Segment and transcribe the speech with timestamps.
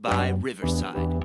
[0.00, 1.24] by Riverside.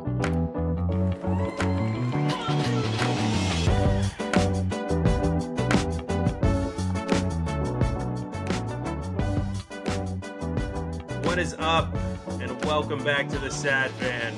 [11.24, 11.94] What is up?
[12.42, 14.34] And welcome back to the Sad Fan,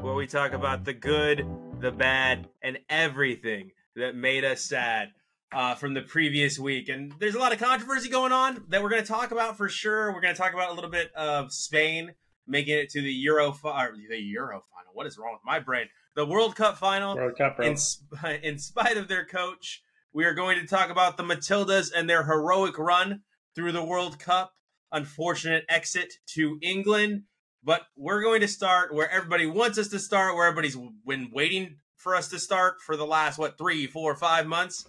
[0.00, 1.46] where we talk about the good,
[1.80, 5.08] the bad, and everything that made us sad
[5.52, 6.88] uh, from the previous week.
[6.88, 9.68] And there's a lot of controversy going on that we're going to talk about for
[9.68, 10.12] sure.
[10.14, 12.14] We're going to talk about a little bit of Spain
[12.46, 14.92] making it to the Euro, fi- or the Euro final.
[14.92, 15.86] What is wrong with my brain?
[16.14, 17.16] The World Cup final.
[17.16, 17.66] World Cup, bro.
[17.66, 21.90] In, sp- in spite of their coach, we are going to talk about the Matildas
[21.94, 23.22] and their heroic run
[23.54, 24.52] through the World Cup.
[24.92, 27.22] Unfortunate exit to England.
[27.64, 31.76] But we're going to start where everybody wants us to start, where everybody's been waiting
[31.96, 34.86] for us to start for the last, what, three, four, five months.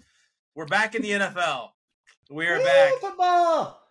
[0.53, 1.69] We're back in the NFL.
[2.29, 3.81] We are Woo, back, football.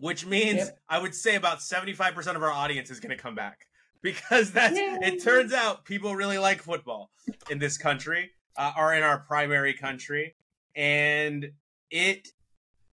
[0.00, 0.78] Which means Yep.
[0.88, 3.66] I would say about 75% of our audience is going to come back.
[4.02, 4.98] Because that's Yay.
[5.02, 7.10] it turns out people really like football
[7.50, 10.36] in this country uh, or in our primary country.
[10.76, 11.50] And
[11.90, 12.28] it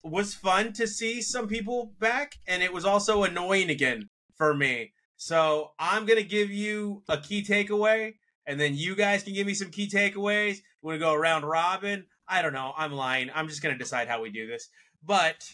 [0.02, 4.94] was fun to see some people back and it was also annoying again for me.
[5.18, 8.16] So i'm gonna give you a key takeaway
[8.48, 10.58] and then you guys can give me some key takeaways.
[10.82, 12.06] We want to go around robin?
[12.28, 12.74] I don't know.
[12.76, 13.30] I'm lying.
[13.34, 14.70] I'm just gonna decide how we do this.
[15.04, 15.48] But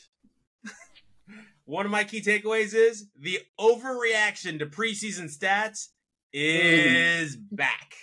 [1.65, 5.89] one of my key takeaways is the overreaction to preseason stats
[6.33, 7.93] is back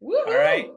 [0.00, 0.16] Woo!
[0.26, 0.70] All right.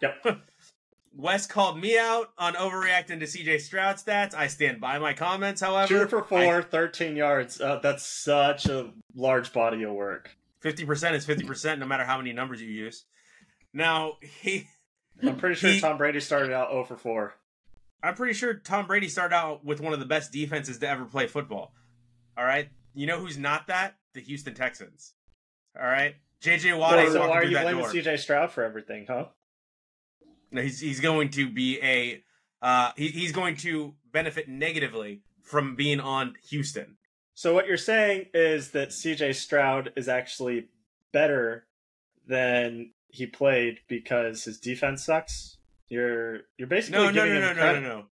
[0.00, 0.38] Yep.
[1.16, 4.34] Wes called me out on overreacting to CJ Stroud stats.
[4.34, 5.88] I stand by my comments, however.
[5.88, 7.60] Two for four, 13 yards.
[7.60, 10.30] Uh, that's such a large body of work.
[10.60, 13.04] Fifty percent is fifty percent, no matter how many numbers you use.
[13.74, 14.68] Now he,
[15.20, 17.34] I'm pretty sure He- Tom Brady started out 0 for 4.
[18.02, 21.04] I'm pretty sure Tom Brady started out with one of the best defenses to ever
[21.04, 21.72] play football.
[22.36, 23.96] All right, you know who's not that?
[24.14, 25.14] The Houston Texans.
[25.78, 27.84] All right, JJ Watt Well, is so why are you blaming.
[27.84, 29.26] CJ Stroud for everything, huh?
[30.50, 32.22] No, he's he's going to be a
[32.60, 36.96] uh, he, he's going to benefit negatively from being on Houston.
[37.34, 40.68] So what you're saying is that CJ Stroud is actually
[41.12, 41.66] better
[42.26, 45.58] than he played because his defense sucks.
[45.92, 47.80] You're you're basically No, no, no, no, him no, no, credit.
[47.82, 48.04] no.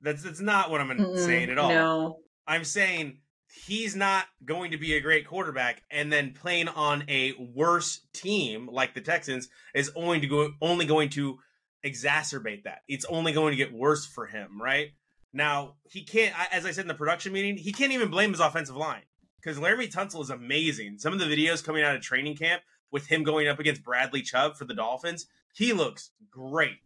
[0.00, 1.68] That's that's not what I'm Mm-mm, saying at all.
[1.68, 2.16] No.
[2.46, 3.18] I'm saying
[3.66, 8.66] he's not going to be a great quarterback, and then playing on a worse team
[8.72, 11.38] like the Texans is only to go only going to
[11.84, 12.78] exacerbate that.
[12.88, 14.88] It's only going to get worse for him, right?
[15.34, 18.40] Now he can't, as I said in the production meeting, he can't even blame his
[18.40, 19.02] offensive line
[19.42, 20.96] because Laremy Tunsil is amazing.
[20.96, 24.22] Some of the videos coming out of training camp with him going up against Bradley
[24.22, 26.78] Chubb for the Dolphins, he looks great.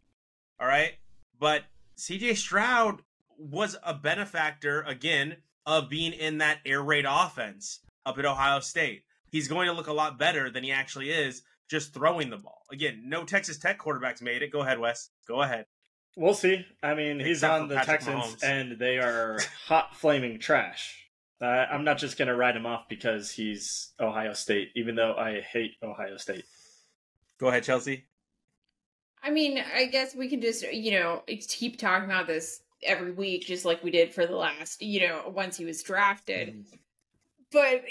[0.62, 0.93] All right,
[1.41, 1.65] but
[1.99, 3.03] CJ Stroud
[3.37, 9.03] was a benefactor again of being in that air raid offense up at Ohio State.
[9.28, 12.62] He's going to look a lot better than he actually is just throwing the ball.
[12.71, 14.53] Again, no Texas Tech quarterbacks made it.
[14.53, 15.11] Go ahead, Wes.
[15.27, 15.67] Go ahead.
[16.17, 16.65] We'll see.
[16.81, 18.45] I mean, he's on the Patrick Texans, Mahomes.
[18.45, 21.09] and they are hot flaming trash.
[21.41, 25.41] Uh, I'm not just gonna write him off because he's Ohio State, even though I
[25.41, 26.45] hate Ohio State.
[27.41, 28.05] Go ahead, Chelsea.
[29.22, 33.47] I mean, I guess we can just, you know, keep talking about this every week,
[33.47, 36.49] just like we did for the last, you know, once he was drafted.
[36.49, 36.77] Mm-hmm.
[37.53, 37.83] But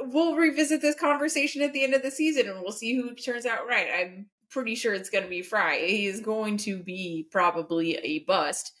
[0.00, 3.44] we'll revisit this conversation at the end of the season and we'll see who turns
[3.44, 3.88] out right.
[3.94, 5.84] I'm pretty sure it's going to be Frye.
[5.86, 8.72] He is going to be probably a bust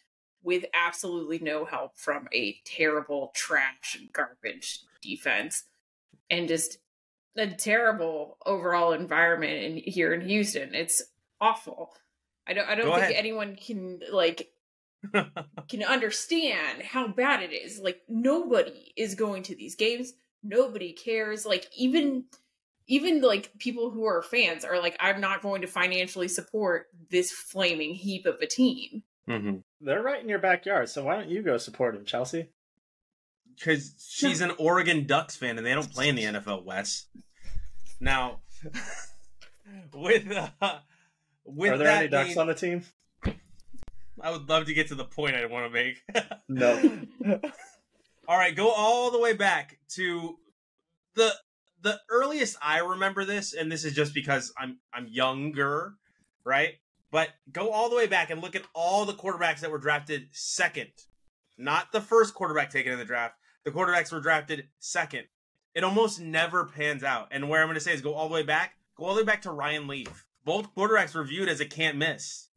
[0.42, 5.64] with absolutely no help from a terrible trash and garbage defense
[6.30, 6.78] and just
[7.36, 10.74] a terrible overall environment in here in Houston.
[10.74, 11.02] It's
[11.40, 11.92] awful.
[12.46, 13.16] I don't I don't Go think ahead.
[13.16, 14.50] anyone can like
[15.68, 17.78] can understand how bad it is.
[17.78, 20.12] Like nobody is going to these games.
[20.42, 21.46] Nobody cares.
[21.46, 22.24] Like even
[22.86, 27.30] even like people who are fans are like I'm not going to financially support this
[27.30, 29.02] flaming heap of a team.
[29.28, 29.56] mm-hmm.
[29.80, 32.50] They're right in your backyard, so why don't you go support him, Chelsea?
[33.54, 37.06] Because she's an Oregon Ducks fan and they don't play in the NFL, Wes.
[38.00, 38.40] Now,
[39.94, 40.78] with uh,
[41.44, 42.84] with Are there that any ducks being- on the team?
[44.22, 46.02] I would love to get to the point I want to make.
[46.48, 47.00] No.
[48.28, 50.36] all right, go all the way back to
[51.14, 51.32] the
[51.82, 55.94] the earliest I remember this, and this is just because I'm I'm younger,
[56.44, 56.74] right?
[57.12, 60.28] But go all the way back and look at all the quarterbacks that were drafted
[60.32, 60.90] second,
[61.56, 63.34] not the first quarterback taken in the draft.
[63.64, 65.24] The quarterbacks were drafted second.
[65.74, 67.28] It almost never pans out.
[67.30, 68.72] And where I'm going to say is go all the way back.
[68.96, 70.26] Go all the way back to Ryan Leaf.
[70.44, 72.48] Both quarterbacks were viewed as a can't miss.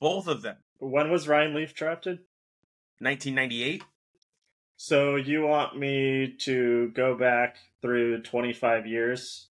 [0.00, 0.56] Both of them.
[0.78, 2.18] When was Ryan Leaf drafted?
[2.98, 3.82] 1998.
[4.76, 9.48] So you want me to go back through 25 years?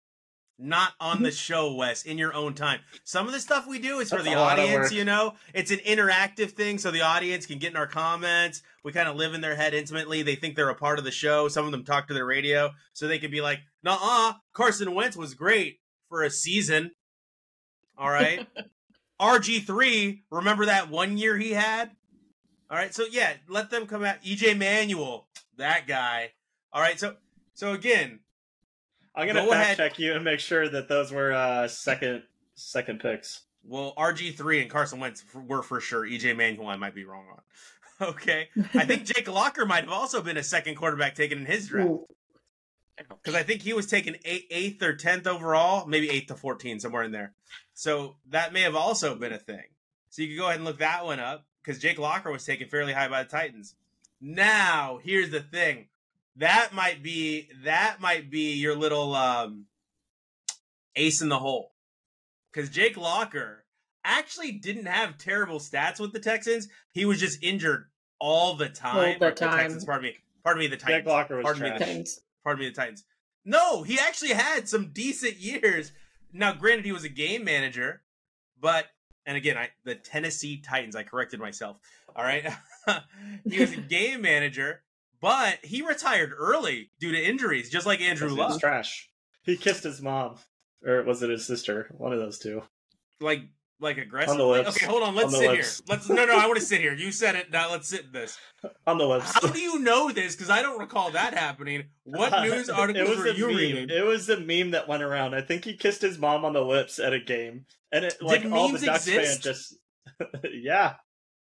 [0.61, 2.79] not on the show, Wes, in your own time.
[3.03, 5.33] Some of the stuff we do is for That's the lot of audience, you know?
[5.53, 8.61] It's an interactive thing so the audience can get in our comments.
[8.83, 10.21] We kind of live in their head intimately.
[10.21, 11.47] They think they're a part of the show.
[11.47, 15.17] Some of them talk to their radio so they can be like, nah, Carson Wentz
[15.17, 16.91] was great for a season.
[18.01, 18.47] All right.
[19.21, 21.91] RG3, remember that one year he had?
[22.69, 22.93] All right.
[22.93, 24.23] So, yeah, let them come out.
[24.23, 25.27] EJ Manuel,
[25.57, 26.31] that guy.
[26.73, 26.99] All right.
[26.99, 27.15] So,
[27.53, 28.19] so again,
[29.15, 29.77] I'm gonna Go fact ahead.
[29.77, 32.23] check you and make sure that those were uh, second
[32.55, 33.41] second picks.
[33.63, 36.01] Well, RG3 and Carson Wentz were for sure.
[36.07, 37.41] EJ Manuel, I might be wrong on.
[38.01, 38.49] Okay.
[38.73, 41.87] I think Jake Locker might have also been a second quarterback taken in his draft.
[41.87, 42.07] Ooh.
[42.97, 46.79] Because I think he was taken eight, eighth or 10th overall, maybe 8th to 14,
[46.79, 47.33] somewhere in there.
[47.73, 49.63] So that may have also been a thing.
[50.09, 52.67] So you can go ahead and look that one up because Jake Locker was taken
[52.67, 53.75] fairly high by the Titans.
[54.19, 55.87] Now, here's the thing.
[56.35, 59.65] That might be that might be your little um,
[60.95, 61.73] ace in the hole.
[62.51, 63.65] Because Jake Locker
[64.03, 66.67] actually didn't have terrible stats with the Texans.
[66.91, 67.85] He was just injured
[68.19, 69.13] all the time.
[69.13, 69.57] All the Or time.
[69.57, 70.17] Texans, pardon me.
[70.43, 70.99] Pardon me, the Titans.
[70.99, 71.79] Jake Locker was Pardon me, trash.
[71.79, 72.19] Titans.
[72.43, 73.03] Pardon me, the Titans.
[73.45, 75.91] No, he actually had some decent years.
[76.33, 78.01] Now, granted, he was a game manager,
[78.59, 78.85] but
[79.25, 80.95] and again, I the Tennessee Titans.
[80.95, 81.77] I corrected myself.
[82.15, 82.45] All right,
[83.49, 84.81] he was a game manager,
[85.21, 88.59] but he retired early due to injuries, just like Andrew was Luck.
[88.59, 89.09] trash.
[89.43, 90.37] He kissed his mom,
[90.85, 91.87] or was it his sister?
[91.97, 92.63] One of those two.
[93.19, 93.41] Like
[93.81, 94.59] like aggressively.
[94.59, 95.15] Okay, hold on.
[95.15, 95.77] Let's On sit lips.
[95.77, 95.85] here.
[95.89, 96.37] Let's no no.
[96.37, 96.93] I want to sit here.
[96.93, 97.51] You said it.
[97.51, 98.37] Now let's sit in this.
[98.87, 99.33] On the lips.
[99.33, 100.35] How do you know this?
[100.35, 101.85] Because I don't recall that happening.
[102.03, 103.55] What news was were you meme.
[103.55, 103.89] reading?
[103.89, 105.33] It was a meme that went around.
[105.33, 108.45] I think he kissed his mom on the lips at a game, and it like
[108.45, 109.75] all the Ducks fans just
[110.53, 110.95] yeah.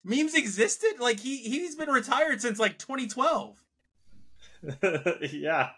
[0.03, 3.55] memes existed like he he's been retired since like 2012
[5.31, 5.69] yeah.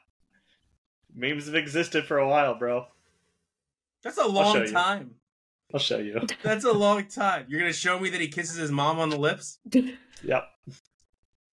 [1.15, 2.85] Memes have existed for a while, bro.
[4.03, 5.15] that's a long time
[5.73, 6.19] I'll show you.
[6.43, 7.45] that's a long time.
[7.47, 9.59] You're gonna show me that he kisses his mom on the lips?
[10.23, 10.43] Yep.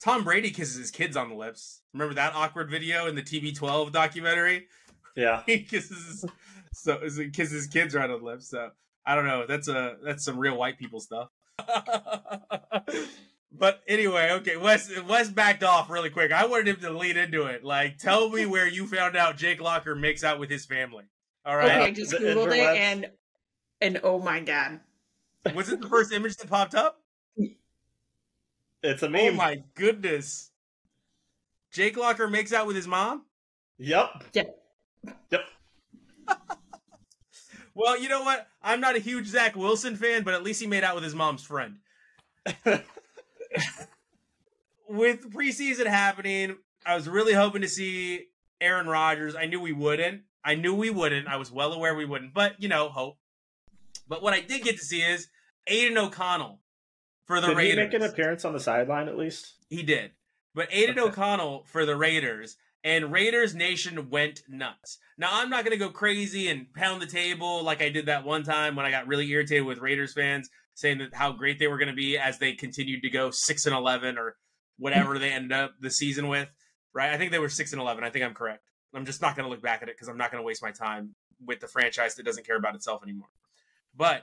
[0.02, 1.82] tom brady kisses his kids on the lips.
[1.92, 4.66] Remember that awkward video in the tb12 documentary?
[5.14, 5.42] Yeah.
[5.46, 6.24] he kisses his,
[6.72, 8.70] so he kisses his kids right on the lips so
[9.04, 9.46] i don't know.
[9.46, 11.28] That's a that's some real white people stuff.
[13.58, 16.30] But anyway okay wes wes backed off really quick.
[16.30, 17.64] I wanted him to lead into it.
[17.64, 21.04] Like tell me where you found out jake locker makes out with his family.
[21.46, 21.70] All right?
[21.70, 23.06] Okay, I just googled it and
[23.81, 24.81] and oh my god.
[25.55, 27.00] Was it the first image that popped up?
[28.82, 29.34] It's a oh meme.
[29.34, 30.50] Oh my goodness.
[31.70, 33.25] Jake Locker makes out with his mom?
[33.78, 34.25] Yep.
[34.32, 34.58] Yep.
[35.31, 35.40] Yep.
[37.76, 38.49] Well, you know what?
[38.62, 41.14] I'm not a huge Zach Wilson fan, but at least he made out with his
[41.14, 41.76] mom's friend.
[44.88, 46.56] With preseason happening,
[46.87, 48.28] I was really hoping to see
[48.62, 49.34] Aaron Rodgers.
[49.34, 50.23] I knew we wouldn't.
[50.43, 51.28] I knew we wouldn't.
[51.28, 53.19] I was well aware we wouldn't, but you know, hope.
[54.08, 55.28] But what I did get to see is
[55.66, 56.60] Aidan O'Connell
[57.24, 57.74] for the Raiders.
[57.74, 59.54] Did he make an appearance on the sideline at least?
[59.68, 60.12] He did.
[60.54, 60.98] But Aidan.
[60.98, 64.98] O'Connell for the Raiders, and Raiders Nation went nuts.
[65.18, 68.24] Now, I'm not going to go crazy and pound the table like I did that
[68.24, 71.66] one time when I got really irritated with Raiders fans saying that how great they
[71.66, 74.36] were going to be as they continued to go 6 and 11 or
[74.78, 76.48] whatever they ended up the season with,
[76.94, 77.10] right?
[77.10, 78.04] I think they were 6 and 11.
[78.04, 78.62] I think I'm correct.
[78.94, 80.62] I'm just not going to look back at it because I'm not going to waste
[80.62, 83.28] my time with the franchise that doesn't care about itself anymore.
[83.96, 84.22] But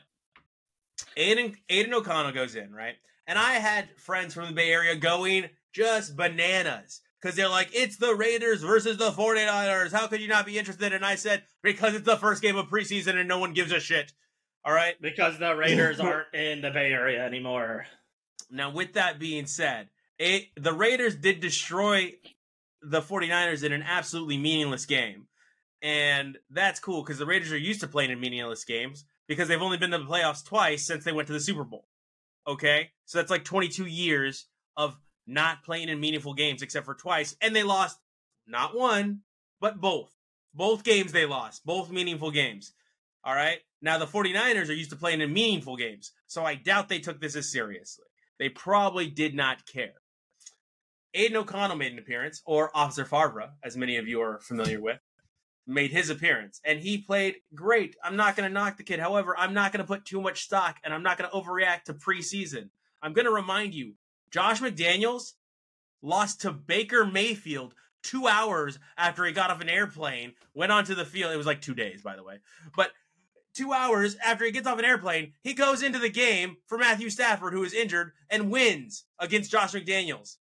[1.17, 2.95] Aidan, Aidan O'Connell goes in, right?
[3.27, 7.97] And I had friends from the Bay Area going just bananas because they're like, it's
[7.97, 9.91] the Raiders versus the 49ers.
[9.91, 10.93] How could you not be interested?
[10.93, 13.79] And I said, because it's the first game of preseason and no one gives a
[13.79, 14.11] shit.
[14.65, 14.95] All right.
[15.01, 17.85] Because the Raiders aren't in the Bay Area anymore.
[18.51, 19.89] Now, with that being said,
[20.19, 22.13] it, the Raiders did destroy
[22.81, 25.27] the 49ers in an absolutely meaningless game.
[25.81, 29.61] And that's cool because the Raiders are used to playing in meaningless games because they've
[29.61, 31.87] only been to the playoffs twice since they went to the Super Bowl.
[32.47, 32.91] Okay?
[33.05, 37.35] So that's like 22 years of not playing in meaningful games except for twice.
[37.41, 37.99] And they lost
[38.45, 39.21] not one,
[39.59, 40.11] but both.
[40.53, 42.73] Both games they lost, both meaningful games.
[43.23, 43.59] All right?
[43.81, 46.11] Now, the 49ers are used to playing in meaningful games.
[46.27, 48.05] So I doubt they took this as seriously.
[48.39, 49.93] They probably did not care.
[51.13, 54.99] Aidan O'Connell made an appearance, or Officer Farva, as many of you are familiar with,
[55.65, 57.96] made his appearance, and he played great.
[58.03, 59.00] I'm not going to knock the kid.
[59.00, 61.84] However, I'm not going to put too much stock, and I'm not going to overreact
[61.86, 62.70] to preseason.
[63.01, 63.93] I'm going to remind you
[64.32, 65.34] Josh McDaniels
[66.01, 71.05] lost to Baker Mayfield two hours after he got off an airplane, went onto the
[71.05, 71.34] field.
[71.34, 72.39] It was like two days, by the way.
[72.75, 72.91] But
[73.53, 77.10] two hours after he gets off an airplane, he goes into the game for Matthew
[77.10, 80.38] Stafford, who is injured, and wins against Josh McDaniels.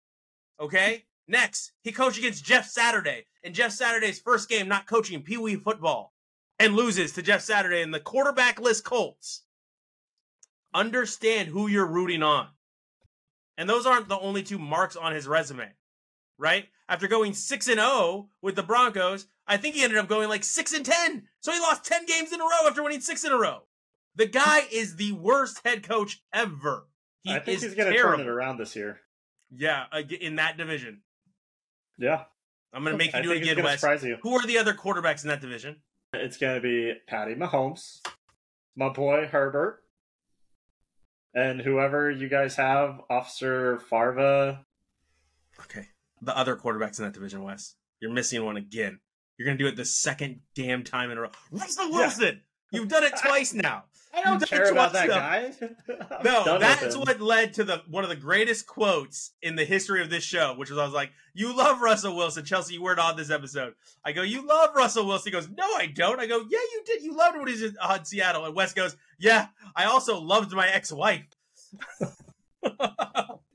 [0.59, 1.05] Okay?
[1.29, 3.27] Next, he coached against Jeff Saturday.
[3.42, 6.12] In Jeff Saturday's first game, not coaching Pee Wee football.
[6.59, 9.44] and loses to Jeff Saturday and the quarterbackless Colts,
[10.75, 12.49] understand who you're rooting on.
[13.56, 15.73] And those aren't the only two marks on his resume,
[16.38, 16.66] right?
[16.87, 20.44] After going 6 and 0 with the Broncos, I think he ended up going like
[20.44, 21.28] 6 and 10.
[21.40, 23.62] So he lost 10 games in a row after winning 6 in a row.
[24.16, 26.88] The guy is the worst head coach ever.
[27.23, 29.00] He I think he's going to turn it around this year.
[29.50, 29.85] Yeah,
[30.20, 31.02] in that division.
[31.99, 32.25] Yeah,
[32.73, 33.83] I'm going to make you do it again, Wes.
[34.23, 35.77] Who are the other quarterbacks in that division?
[36.12, 38.00] It's going to be Patty Mahomes,
[38.77, 39.83] my boy Herbert,
[41.35, 44.65] and whoever you guys have, Officer Farva.
[45.61, 45.89] Okay.
[46.23, 47.75] The other quarterbacks in that division, Wes.
[48.00, 49.00] You're missing one again.
[49.39, 51.31] You're going to do it the second damn time in a row.
[51.50, 51.91] Russell.
[51.91, 52.43] Wilson!
[52.71, 53.85] You've done it twice now.
[54.12, 55.53] I don't care about that guy.
[56.25, 60.11] No, that's what led to the one of the greatest quotes in the history of
[60.11, 62.75] this show, which was I was like, "You love Russell Wilson, Chelsea.
[62.75, 63.75] You weren't on this episode."
[64.05, 66.83] I go, "You love Russell Wilson." He goes, "No, I don't." I go, "Yeah, you
[66.85, 67.03] did.
[67.03, 69.47] You loved when he was on Seattle." And Wes goes, "Yeah,
[69.77, 71.27] I also loved my ex-wife."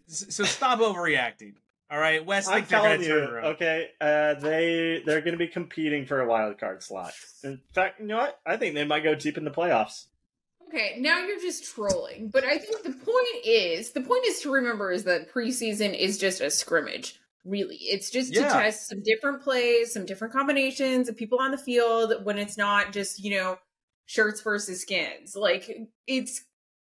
[0.07, 1.55] so stop overreacting.
[1.91, 2.47] All right, Wes.
[2.47, 6.19] I'm thinks they're going telling you, okay, uh, they they're going to be competing for
[6.19, 7.13] a wild card slot.
[7.43, 8.39] In fact, you know what?
[8.45, 10.07] I think they might go deep in the playoffs.
[10.67, 12.29] Okay, now you're just trolling.
[12.29, 16.17] But I think the point is the point is to remember is that preseason is
[16.17, 17.19] just a scrimmage.
[17.45, 18.51] Really, it's just to Yeah.
[18.51, 22.25] test some different plays, some different combinations of people on the field.
[22.25, 23.59] When it's not just you know
[24.07, 25.69] shirts versus skins, like
[26.07, 26.43] it's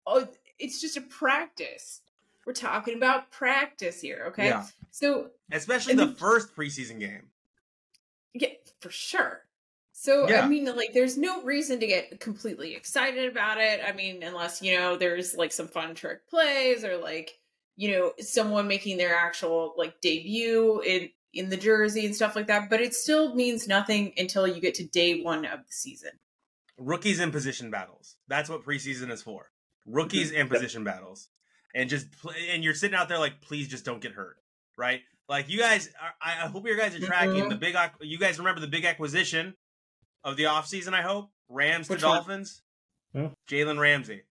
[0.07, 1.99] oh, it's just a practice.
[2.45, 4.47] We're talking about practice here, okay?
[4.47, 4.65] Yeah.
[4.91, 7.29] So Especially the the- first preseason game.
[8.33, 8.49] Yeah,
[8.81, 9.41] for sure.
[9.93, 10.41] So Yeah.
[10.41, 13.79] I mean, like, there's no reason to get completely excited about it.
[13.85, 17.39] I mean, unless you know there's like some fun trick plays or like
[17.77, 22.47] you know someone making their actual like debut in in the jersey and stuff like
[22.47, 22.69] that.
[22.69, 26.11] But it still means nothing until you get to day one of the season.
[26.77, 28.17] rookies in position battles.
[28.27, 29.49] That's what preseason is for.
[29.85, 30.41] Rookies mm-hmm.
[30.41, 31.29] in position battles,
[31.75, 32.07] and just
[32.49, 34.37] and you're sitting out there like, please just don't get hurt,
[34.77, 35.01] right?
[35.29, 37.49] Like you guys, are, I I hope you guys are tracking Mhm.
[37.49, 37.75] the big.
[38.01, 39.55] You guys remember the big acquisition
[40.23, 42.15] of the offseason, I hope Rams Which to one?
[42.17, 42.63] Dolphins.
[43.13, 43.27] Hmm?
[43.47, 44.23] Jalen Ramsey.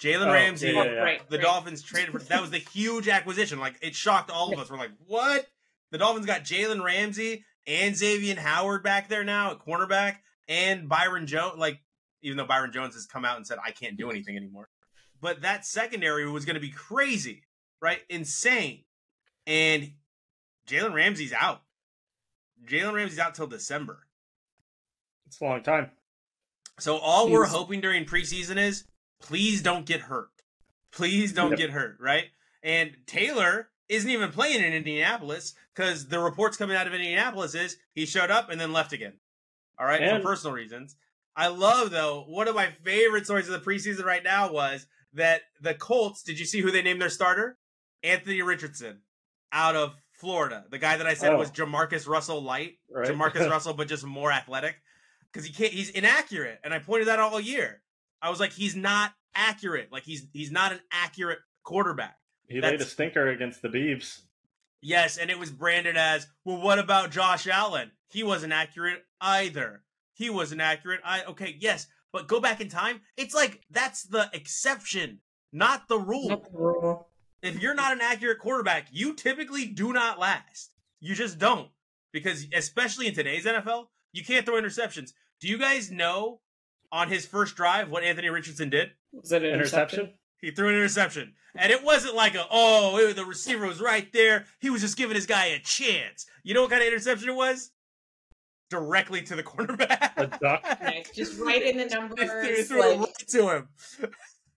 [0.00, 0.68] Jalen Oh, Ramsey.
[0.68, 1.18] yeah, yeah, yeah.
[1.28, 1.42] The right.
[1.42, 3.58] Dolphins traded for that was the huge acquisition.
[3.60, 4.70] Like it shocked all of us.
[4.70, 5.46] We're like, what?
[5.90, 10.16] The Dolphins got Jalen Ramsey and Xavier Howard back there now at cornerback,
[10.48, 11.58] and Byron Jones.
[11.58, 11.80] Like,
[12.22, 14.68] even though Byron Jones has come out and said I can't do anything anymore,
[15.22, 17.44] but that secondary was going to be crazy,
[17.80, 18.00] right?
[18.10, 18.84] Insane.
[19.46, 19.92] And
[20.68, 21.62] Jalen Ramsey's out.
[22.66, 24.06] Jalen Ramsey's out till December.
[25.26, 25.90] It's a long time.
[26.78, 28.84] So all we're hoping during preseason is
[29.20, 30.28] please don't get hurt.
[30.90, 31.58] Please don't Yep.
[31.58, 32.26] get hurt, right?
[32.62, 37.76] And Taylor isn't even playing in Indianapolis because the reports coming out of Indianapolis is
[37.94, 39.14] he showed up and then left again.
[39.78, 40.96] All right, And- for personal reasons.
[41.34, 42.24] I love though.
[42.24, 46.22] One of my favorite stories of the preseason right now was that the Colts.
[46.22, 47.58] Did you see who they named their starter?
[48.02, 49.00] Anthony Richardson,
[49.52, 50.64] out of Florida.
[50.70, 51.38] The guy that I said Oh.
[51.38, 52.78] was Jamarcus Russell light.
[52.90, 53.08] Right.
[53.08, 54.76] Jamarcus Russell, but just more athletic.
[55.32, 56.58] Because he can't he's inaccurate.
[56.64, 57.82] And I pointed that out all year.
[58.20, 59.90] I was like, he's not accurate.
[59.92, 62.16] Like he's he's not an accurate quarterback.
[62.48, 64.20] He laid a stinker against the Beebs.
[64.82, 67.92] Yes, and it was branded as, well, what about Josh Allen?
[68.10, 69.84] He wasn't accurate either.
[70.12, 71.00] He wasn't accurate.
[71.04, 73.00] I okay, yes, but go back in time.
[73.16, 75.20] It's like that's the exception,
[75.52, 77.08] not the rule.
[77.42, 80.74] If you're not an accurate quarterback, you typically do not last.
[81.00, 81.68] You just don't.
[82.12, 85.12] Because especially in today's NFL, you can't throw interceptions.
[85.40, 86.40] Do you guys know
[86.92, 88.90] on his first drive what Anthony Richardson did?
[89.12, 90.10] Was it an Interception?
[90.38, 91.34] He threw an interception.
[91.54, 94.46] And it wasn't like a, oh, the receiver was right there.
[94.60, 96.26] He was just giving his guy a chance.
[96.42, 97.70] You know what kind of interception it was?
[98.72, 100.12] Directly to the cornerback.
[100.16, 100.64] A duck?
[100.82, 101.10] Nice.
[101.14, 102.68] Just right in the He threw- numbers.
[102.68, 103.68] threw it like- right to him.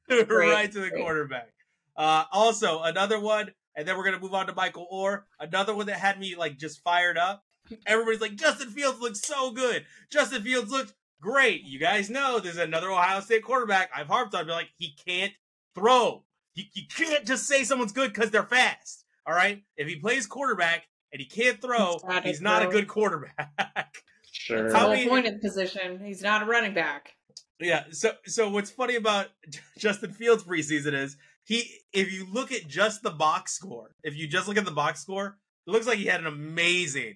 [0.10, 1.02] right Great, to the great.
[1.04, 1.50] quarterback.
[1.98, 5.24] Uh, also, another one, and then we're going to move on to Michael Oher.
[5.40, 7.44] Another one that had me like just fired up.
[7.86, 9.86] Everybody's like, Justin Fields looks so good.
[10.12, 11.64] Justin Fields looks great.
[11.64, 15.34] You guys know there's another Ohio State quarterback I've harped on, be like, he can't
[15.74, 16.24] throw.
[16.54, 19.04] You, you can't just say someone's good because they're fast.
[19.28, 19.62] All right?
[19.76, 20.84] If he plays quarterback
[21.16, 23.96] and he can't throw, He's he's not a good quarterback.
[24.30, 24.64] Sure.
[24.64, 26.04] That's the How whole many- point of position.
[26.06, 27.14] He's not a running back.
[27.58, 27.86] Yeah.
[27.92, 29.28] So so what's funny about
[29.78, 34.28] Justin Fields preseason is he if you look at just the box score, if you
[34.28, 37.16] just look at the box score, it looks like he had an amazing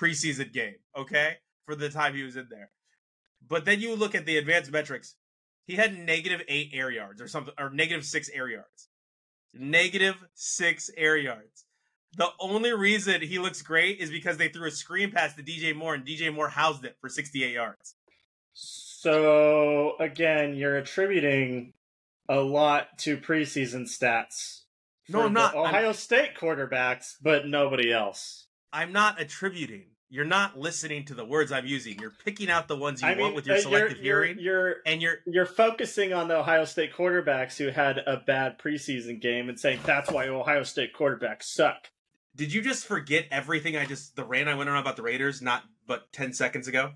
[0.00, 1.38] preseason game, okay?
[1.66, 2.70] For the time he was in there.
[3.46, 5.16] But then you look at the advanced metrics,
[5.66, 8.88] he had negative 8 air yards or something or negative 6 air yards.
[9.52, 11.64] Negative 6 air yards.
[12.16, 15.74] The only reason he looks great is because they threw a screen pass to DJ
[15.74, 17.94] Moore and DJ Moore housed it for 68 yards.
[18.52, 21.72] So again, you're attributing
[22.28, 24.60] a lot to preseason stats.
[25.08, 25.54] No, I'm not.
[25.54, 28.46] I'm- Ohio State quarterbacks, but nobody else.
[28.72, 29.86] I'm not attributing.
[30.08, 31.98] You're not listening to the words I'm using.
[31.98, 34.38] You're picking out the ones you I want mean, with your uh, selective you're, hearing,
[34.38, 38.58] You're, you're and you're you're focusing on the Ohio State quarterbacks who had a bad
[38.58, 41.88] preseason game and saying that's why Ohio State quarterbacks suck.
[42.34, 45.42] Did you just forget everything I just the rant I went on about the Raiders
[45.42, 46.92] not but ten seconds ago?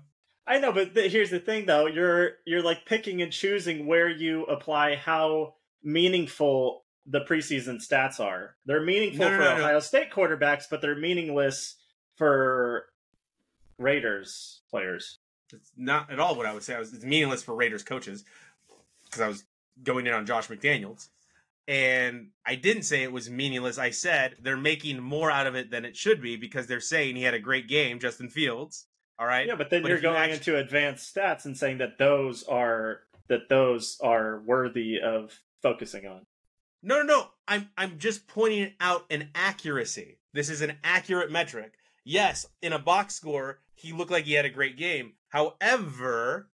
[0.47, 1.87] I know, but th- here's the thing, though.
[1.87, 8.55] You're you're like picking and choosing where you apply how meaningful the preseason stats are.
[8.65, 9.63] They're meaningful No, no, for no.
[9.63, 11.75] Ohio State quarterbacks, but they're meaningless
[12.15, 12.85] for
[13.77, 15.19] Raiders players.
[15.53, 16.75] It's not at all what I would say.
[16.75, 18.25] I was, it's meaningless for Raiders coaches
[19.05, 19.45] because I was
[19.83, 21.07] going in on Josh McDaniels,
[21.67, 23.77] and I didn't say it was meaningless.
[23.77, 27.15] I said they're making more out of it than it should be because they're saying
[27.15, 28.87] he had a great game, Justin Fields.
[29.19, 31.79] All right, Yeah, but then But you're if you going into advanced stats and saying
[31.79, 36.25] that those are that those are worthy of focusing on.
[36.83, 37.27] No, no, no.
[37.47, 40.19] I'm I'm just pointing out an accuracy.
[40.33, 41.73] This is an accurate metric.
[42.05, 45.13] Yes, in a box score, he looked like he had a great game.
[45.29, 46.49] However,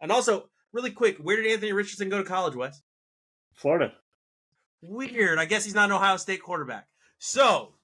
[0.00, 2.82] and also really quick, where did Anthony Richardson go to college, Wes?
[3.52, 3.92] Florida.
[4.82, 5.38] Weird.
[5.38, 6.86] I guess he's not an Ohio State quarterback.
[7.18, 7.74] So,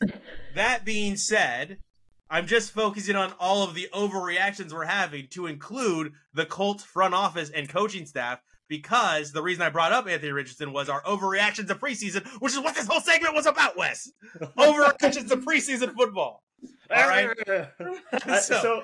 [0.54, 1.78] that being said,
[2.30, 7.14] I'm just focusing on all of the overreactions we're having to include the Colts front
[7.14, 11.70] office and coaching staff because the reason I brought up Anthony Richardson was our overreactions
[11.70, 14.10] of preseason, which is what this whole segment was about, Wes.
[14.58, 16.42] Overreactions to preseason football.
[16.94, 17.28] All right.
[18.42, 18.82] So- so,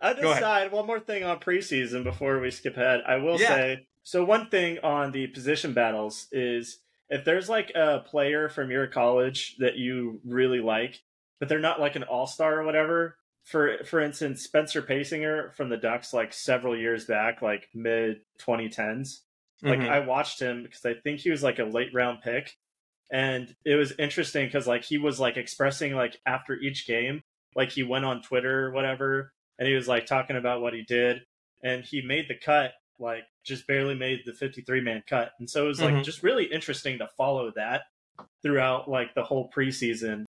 [0.00, 3.00] I Go decide one more thing on preseason before we skip ahead.
[3.06, 3.48] I will Yeah.
[3.48, 4.24] say so.
[4.24, 6.78] One thing on the position battles is
[7.10, 11.02] if there's like a player from your college that you really like,
[11.40, 13.16] but they're not like an all star or whatever.
[13.44, 19.20] For for instance, Spencer Paysinger from the Ducks, like several years back, like mid 2010s.
[19.66, 19.88] Like Mhm.
[19.88, 22.56] I watched him because I think he was like a late round pick,
[23.10, 27.22] and it was interesting because like he was like expressing like after each game,
[27.56, 30.82] like he went on Twitter or whatever, and he was like talking about what he
[30.82, 31.22] did,
[31.62, 35.64] and he made the cut, like just barely made the 53 man cut, and so
[35.64, 36.04] it was like Mhm.
[36.04, 37.82] just really interesting to follow that
[38.42, 40.24] throughout like the whole preseason,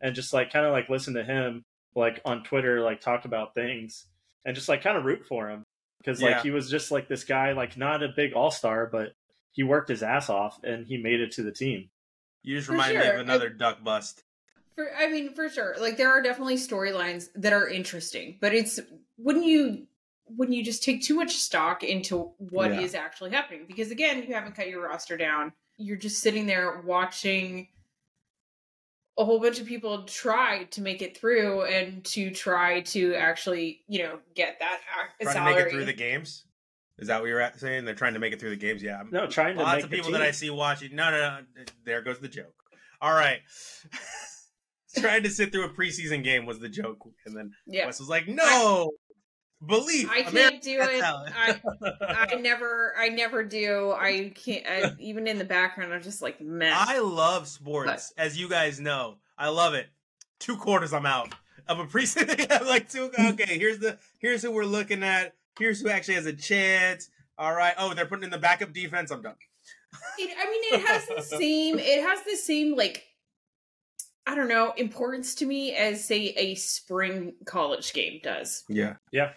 [0.00, 1.62] and just like kind of like listen to him
[1.94, 4.06] like on Twitter like talk about things,
[4.44, 5.62] and just like kind of root for him
[5.98, 6.42] because like Yeah.
[6.42, 9.12] he was just like this guy like not a big all star, but
[9.52, 11.88] he worked his ass off and he made it to the team.
[12.42, 14.22] You just For reminded me of another duck bust.
[14.74, 15.76] For I mean, for sure.
[15.78, 18.80] Like there are definitely storylines that are interesting, but it's
[19.16, 19.86] wouldn't you
[20.26, 23.00] wouldn't you just take too much stock into what is Yeah.
[23.00, 23.64] actually happening?
[23.66, 25.52] Because again, you haven't cut your roster down.
[25.76, 27.68] You're just sitting there watching
[29.18, 33.82] a whole bunch of people try to make it through and to try to actually,
[33.86, 35.52] you know, get that ac- Trying salary.
[35.54, 36.44] to make it through the games.
[36.98, 37.84] Is that what you're saying?
[37.84, 38.82] They're trying to make it through the games.
[38.82, 40.20] Yeah, I'm- No, trying to lots make of the people team.
[40.20, 40.94] that I see watching.
[40.96, 41.64] No, no, no.
[41.84, 42.54] There goes the joke.
[43.00, 43.40] All right.
[44.96, 47.86] Trying to sit through a preseason game was the joke, and then yeah.
[47.86, 48.92] Wes was like, "No,
[49.66, 50.10] belief.
[50.10, 51.02] I can't do it.
[51.02, 51.60] I,
[52.32, 53.92] I never, I never do.
[53.92, 54.64] I can't.
[54.66, 56.72] I, even in the background, I'm just like, meh.
[56.74, 59.16] I love sports, as you guys know.
[59.36, 59.86] I love it.
[60.38, 61.34] Two quarters, I'm out
[61.68, 62.46] of a preseason.
[62.60, 63.10] I'm like two.
[63.18, 65.34] Okay, here's the here's who we're looking at.
[65.58, 67.10] Here's who actually has a chance.
[67.38, 67.74] All right.
[67.78, 69.10] Oh, they're putting in the backup defense.
[69.10, 69.34] I'm done.
[70.18, 71.78] It, I mean, it has the same.
[71.78, 73.04] It has the same like.
[74.26, 78.64] I don't know importance to me as say a spring college game does.
[78.70, 78.94] Yeah.
[79.12, 79.32] Yeah.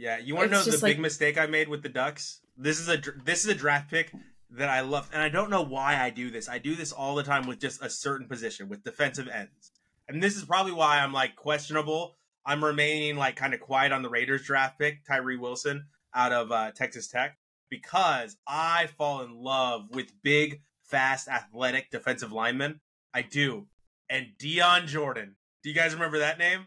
[0.00, 0.18] Yeah.
[0.18, 2.40] You want to know the just big mistake I made with the Ducks?
[2.56, 4.12] This is a this is a draft pick
[4.52, 6.48] that I love, and I don't know why I do this.
[6.48, 9.72] I do this all the time with just a certain position with defensive ends,
[10.08, 12.16] and this is probably why I'm like questionable.
[12.46, 15.84] I'm remaining like kind of quiet on the Raiders draft pick, Tyree Wilson
[16.14, 17.36] out of uh, Texas Tech,
[17.68, 22.80] because I fall in love with big, fast, athletic defensive linemen.
[23.12, 23.66] I do,
[24.08, 25.36] and Dion Jordan.
[25.62, 26.66] Do you guys remember that name?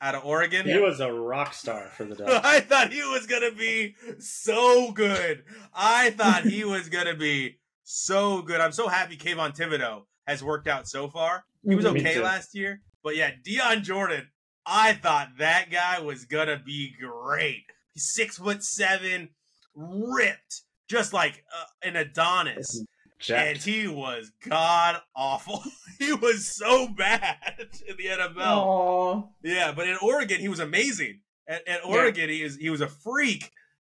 [0.00, 0.66] Out of Oregon.
[0.66, 2.46] He was a rock star for the Ducks.
[2.46, 5.42] I thought he was gonna be so good.
[5.74, 8.60] I thought he was gonna be so good.
[8.60, 11.44] I'm so happy Kayvon Thibodeaux has worked out so far.
[11.66, 14.28] He was okay last year, but yeah, Dion Jordan.
[14.64, 17.64] I thought that guy was gonna be great.
[17.92, 19.30] He's six foot seven,
[19.74, 22.84] ripped, just like uh, an Adonis
[23.30, 25.62] and he was god awful.
[25.98, 27.36] he was so bad
[27.88, 28.34] in the NFL.
[28.38, 31.20] Oh, Yeah, but in Oregon, he was amazing.
[31.46, 33.50] At, at Oregon, he was he was a freak,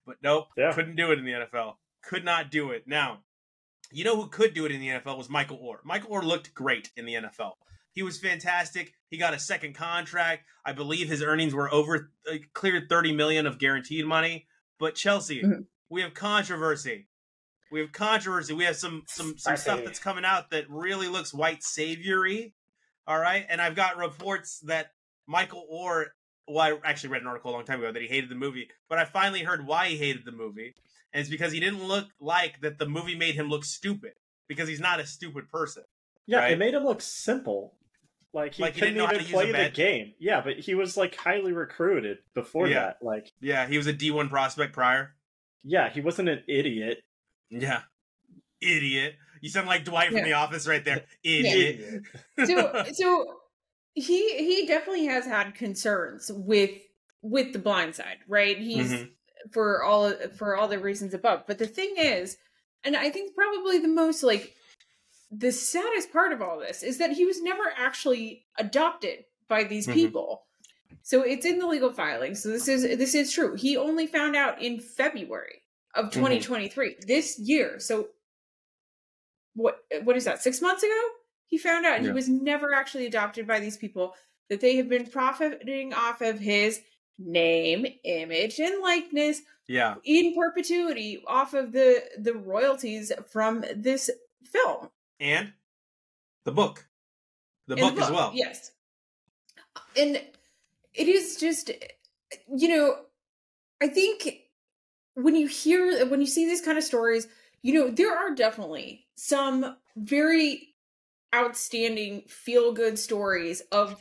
[0.06, 0.72] but nope, Yeah.
[0.72, 1.74] couldn't do it in the NFL.
[2.02, 2.85] Could not do it.
[2.87, 3.20] Now,
[3.92, 5.78] you know who could do it in the NFL was Michael Oher.
[5.85, 7.52] Michael Oher looked great in the NFL,
[7.92, 8.94] He was fantastic.
[9.11, 10.44] He got a second contract.
[10.64, 14.46] I believe his earnings were over uh, cleared 30 million of guaranteed money.
[14.78, 15.66] But Chelsea, Mhm.
[15.90, 17.09] we have controversy.
[17.70, 18.52] We have controversy.
[18.52, 22.54] We have some some some stuff that's coming out that really looks white saviory.
[23.06, 24.92] All right, and I've got reports that
[25.26, 26.06] Michael Oher.
[26.48, 28.68] Well, I actually read an article a long time ago that he hated the movie,
[28.88, 30.74] but I finally heard why he hated the movie,
[31.12, 32.78] and it's because he didn't look like that.
[32.78, 34.12] The movie made him look stupid
[34.48, 35.85] because he's not a stupid person.
[36.26, 36.52] Yeah, Right.
[36.52, 37.76] it made him look simple.
[38.33, 40.14] Like he Like couldn't didn't know how even play the game.
[40.20, 42.80] Yeah, but he was like highly recruited before Yeah.
[42.80, 42.96] that.
[43.02, 45.14] Like, Yeah, he was a D one prospect prior.
[45.64, 47.02] yeah, he wasn't an idiot.
[47.50, 47.82] Yeah,
[48.60, 49.14] idiot.
[49.40, 51.04] You sound like Dwight from The Office right there.
[51.24, 52.02] Idiot.
[52.44, 53.40] so so
[53.94, 56.70] he he definitely has had concerns with
[57.22, 59.10] with the blind side right he's Mhm.
[59.52, 62.36] for all for all the reasons above but the thing is
[62.84, 64.54] and i think probably the most like
[65.30, 69.86] the saddest part of all this is that he was never actually adopted by these
[69.86, 69.94] Mhm.
[69.94, 70.46] people
[71.02, 74.34] so it's in the legal filing so this is this is true he only found
[74.36, 75.62] out in february
[75.94, 76.20] of mm-hmm.
[76.20, 77.79] 2023 this year.
[77.81, 78.09] So
[79.55, 81.00] what what is that six months ago?
[81.46, 82.09] He found out Yeah.
[82.09, 84.14] he was never actually adopted by these people
[84.48, 86.81] that they have been profiting off of his
[87.18, 94.11] name image and likeness Yeah, in perpetuity off of the the royalties from this
[94.44, 94.88] film.
[95.18, 95.53] And
[96.44, 96.88] the book,
[97.66, 98.33] the In book, as well.
[98.35, 98.72] yes.
[99.96, 100.20] And
[100.94, 101.70] it is just
[102.57, 102.96] you know
[103.81, 104.42] i think
[105.22, 107.28] when you hear when you see these kind of stories
[107.62, 110.74] you know there are definitely some very
[111.35, 113.96] outstanding feel good stories of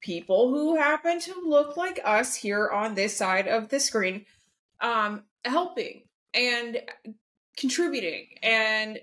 [0.00, 4.24] people who happen to look like us here on this side of the screen
[4.80, 6.02] um helping
[6.34, 6.80] and
[7.56, 8.98] contributing and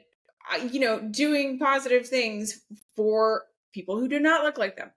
[0.51, 2.61] uh, you know doing positive things
[2.95, 4.91] for people who do not look like them.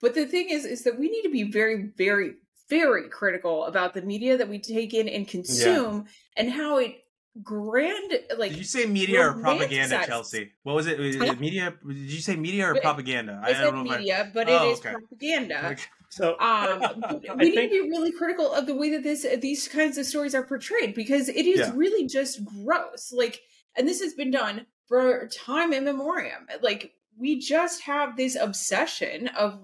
[0.00, 2.34] But the thing is is that we need to be very very
[2.68, 7.04] very critical about the media that we take in and consume and how it
[7.42, 10.50] grand like Did you say media or propaganda, Chelsea?
[10.64, 10.98] What was it?
[10.98, 11.74] Was it media?
[11.86, 13.40] Did you say media or Wait, propaganda?
[13.42, 14.92] I said know if I- media, but Oh, it is okay.
[14.92, 15.66] propaganda.
[15.72, 15.82] Okay.
[16.10, 19.02] So Um, but I we need think to be really critical of the way that
[19.02, 21.72] this these kinds of stories are portrayed because it is Yeah.
[21.76, 23.12] really just gross.
[23.12, 23.40] Like,
[23.76, 26.38] and this has been done for time immemorial.
[26.62, 29.60] Like, we just have this obsession of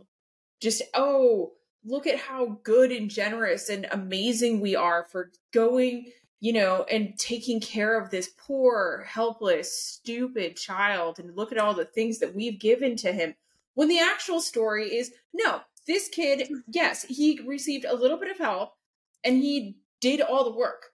[0.61, 1.53] just oh,
[1.85, 7.19] look at how good and generous and amazing we are for going, you know, and
[7.19, 12.35] taking care of this poor, helpless, stupid child, and look at all the things that
[12.35, 13.35] we've given to him.
[13.75, 18.39] When the actual story is no, this kid, yes, he received a little bit of
[18.39, 18.75] help
[19.23, 20.93] and he did all the work.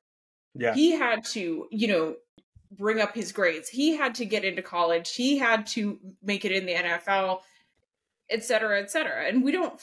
[0.55, 0.75] Yeah.
[0.75, 2.17] He had to, you know,
[2.73, 3.69] bring up his grades.
[3.69, 5.15] He had to get into college.
[5.15, 7.41] He had to make it in the NFL,
[8.31, 9.27] et cetera, et cetera.
[9.27, 9.81] And we don't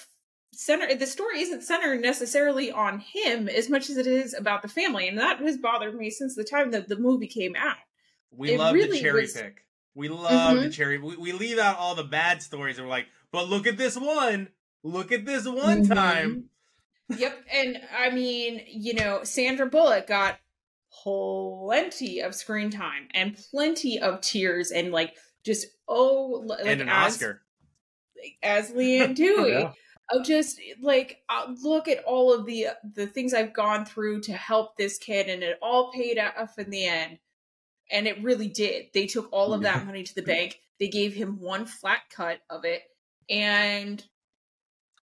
[0.53, 4.67] center the story isn't centered necessarily on him as much as it is about the
[4.67, 5.07] family.
[5.07, 7.77] And that has bothered me since the time that the movie came out.
[8.31, 9.63] We It love really to cherry was- pick.
[9.95, 10.73] We love to Mhm.
[10.73, 10.99] cherry.
[10.99, 13.97] We, we leave out all the bad stories, and we're like, but look at this
[13.97, 14.49] one.
[14.83, 15.93] Look at this one Mhm.
[15.93, 16.49] time.
[17.09, 17.45] Yep.
[17.51, 20.39] And I mean, you know, Sandra Bullock got
[21.03, 26.89] plenty of screen time and plenty of tears and like just oh like and an
[26.89, 27.41] as Oscar.
[28.43, 29.71] as Leanne Dewey Yeah.
[30.09, 34.33] Of just like uh, look at all of the the things I've gone through to
[34.33, 37.19] help this kid and it all paid off in the end
[37.91, 41.13] and it really did they took all of that money to the bank they gave
[41.13, 42.83] him one flat cut of it
[43.29, 44.05] and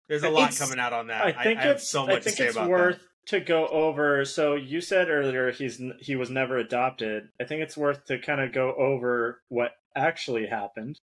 [0.08, 1.22] There's a lot coming out on that.
[1.22, 3.00] I I, think I have it's so I much to think say it's about worth
[3.28, 4.26] to go over.
[4.26, 7.30] So you said earlier he's he was never adopted.
[7.40, 11.00] I think it's worth to kind of go over what actually happened.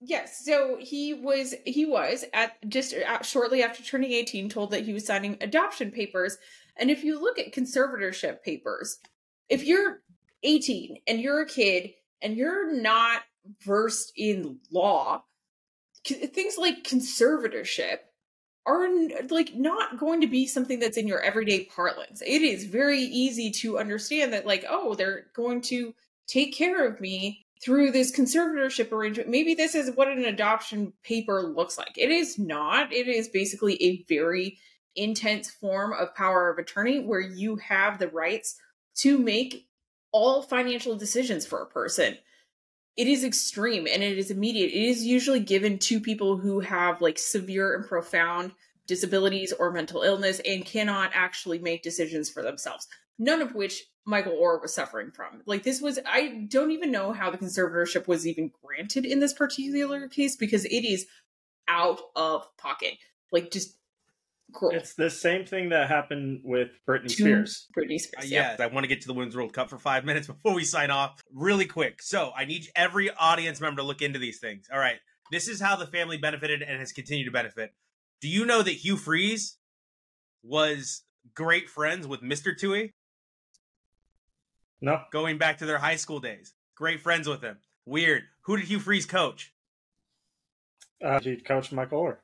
[0.00, 4.84] Yes, so he was he was at just uh, shortly after turning 18 told that
[4.84, 6.36] he was signing adoption papers.
[6.76, 8.98] And if you look at conservatorship papers,
[9.48, 10.02] if you're
[10.42, 13.22] 18 and you're a kid and you're not
[13.64, 15.22] versed in law,
[16.04, 17.98] things like conservatorship
[18.66, 18.88] are
[19.30, 22.20] like not going to be something that's in your everyday parlance.
[22.20, 25.94] It is very easy to understand that like oh, they're going to
[26.26, 29.28] take care of me through this conservatorship arrangement.
[29.28, 31.98] Maybe this is what an adoption paper looks like.
[31.98, 32.92] It is not.
[32.92, 34.56] It is basically a very
[34.94, 38.54] intense form of power of attorney where you have the rights
[38.98, 39.66] to make
[40.12, 42.16] all financial decisions for a person.
[42.96, 44.70] It is extreme and it is immediate.
[44.70, 48.52] It is usually given to people who have like severe and profound
[48.86, 52.86] disabilities or mental illness and cannot actually make decisions for themselves.
[53.18, 55.42] None of which Michael Oher was suffering from.
[55.46, 59.32] Like this was I don't even know how the conservatorship was even granted in this
[59.34, 61.06] particular case because it is
[61.68, 62.94] out of pocket.
[63.32, 63.76] Like just
[64.54, 64.72] cruel.
[64.74, 67.66] It's the same thing that happened with Britney To Spears.
[67.76, 68.30] Britney Uh, Spears.
[68.30, 68.56] yeah.
[68.60, 70.90] I want to get to the Women's World Cup for five minutes before we sign
[70.92, 71.20] off.
[71.34, 72.00] Really quick.
[72.00, 74.68] So I need every audience member to look into these things.
[74.72, 74.96] All right.
[75.32, 77.72] This is how the family benefited and has continued to benefit.
[78.20, 79.58] Do you know that Hugh Freeze
[80.44, 81.02] was
[81.34, 82.56] great friends with Mr.
[82.56, 82.92] Tuohy
[84.80, 86.54] No, going back to their high school days?
[86.74, 87.58] Great friends with him.
[87.86, 88.24] Weird.
[88.42, 89.52] Who did Hugh Freeze coach?
[91.04, 92.16] uh, he coached Michael Oher.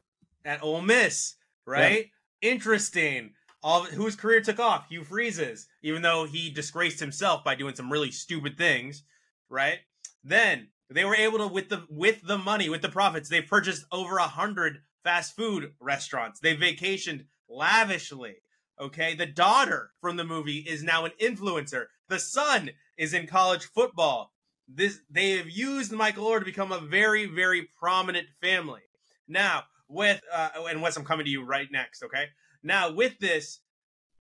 [0.45, 1.37] At Ole Miss,
[1.67, 2.11] right?
[2.41, 3.35] Interesting.
[3.63, 4.89] All whose career took off?
[4.89, 9.05] Hugh Freeze's, even though he disgraced himself by doing some really stupid things,
[9.49, 9.79] right?
[10.25, 13.85] Then they were able to with the with the money, with the profits, they purchased
[13.93, 16.41] over a hundred fast food restaurants.
[16.41, 18.42] They vacationed lavishly.
[18.81, 21.87] Okay, the daughter from the movie is now an influencer.
[22.09, 24.33] The son is in college football.
[24.69, 28.83] This they have used Michael Oher to become a very, very prominent family.
[29.29, 32.03] Now, with uh, and Wes, I'm coming to you right next.
[32.03, 32.27] Okay.
[32.63, 33.61] Now, with this,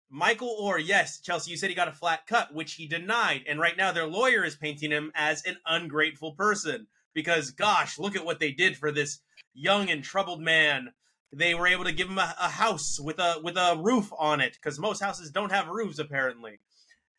[0.09, 3.59] Michael Oher, yes, Chelsea, you said he got a flat cut, which he denied, and
[3.59, 8.25] right now their lawyer is painting him as an ungrateful person because, gosh, look at
[8.25, 9.19] what they did for this
[9.53, 10.91] young and troubled man.
[11.33, 14.41] They were able to give him a, a house with a with a roof on
[14.41, 16.59] it because most houses don't have roofs apparently.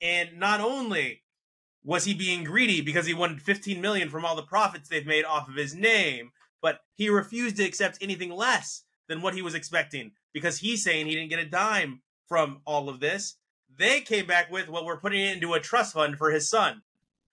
[0.01, 1.23] And not only
[1.85, 5.25] was he being greedy because he wanted 15 million from all the profits they've made
[5.25, 9.55] off of his name, but he refused to accept anything less than what he was
[9.55, 13.37] expecting because he's saying he didn't get a dime from all of this.
[13.75, 16.83] They came back with, well, we're putting it into a trust fund for his son.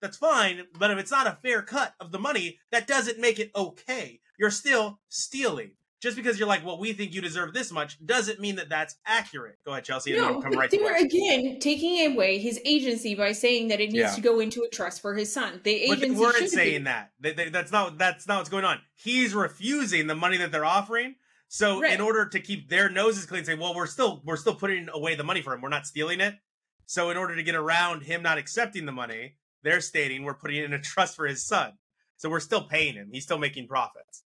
[0.01, 3.37] That's fine, but if it's not a fair cut of the money, that doesn't make
[3.37, 4.21] it okay.
[4.39, 5.71] You're still stealing.
[6.01, 8.95] Just because you're like, well, we think you deserve this much, doesn't mean that that's
[9.05, 9.57] accurate.
[9.65, 10.13] Go ahead, Chelsea.
[10.15, 13.95] No, come right to they're again taking away his agency by saying that it needs
[14.11, 14.15] Yeah.
[14.15, 15.59] to go into a trust for his son.
[15.63, 16.83] The But they weren't saying be.
[16.85, 17.11] that.
[17.19, 18.79] They- they- that's not that's not what's going on.
[18.95, 21.15] He's refusing the money that they're offering.
[21.49, 21.93] So Right.
[21.93, 25.15] in order to keep their noses clean, say, well, we're still we're still putting away
[25.15, 25.59] the money for him.
[25.61, 26.35] We're not stealing it.
[26.85, 30.57] So in order to get around him not accepting the money, they're stating we're putting
[30.57, 31.73] it in a trust for his son.
[32.15, 33.09] So we're still paying him.
[33.11, 34.23] He's still making profits.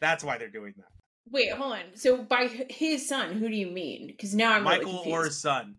[0.00, 0.86] That's why they're doing that.
[1.30, 1.82] Wait, hold on.
[1.94, 4.08] So by his son, who do you mean?
[4.08, 5.76] Because now I'm Michael really or his son.